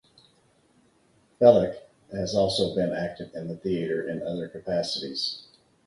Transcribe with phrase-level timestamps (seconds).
[1.39, 1.77] Belich
[2.11, 5.45] has also been active in the theatre in other capacities.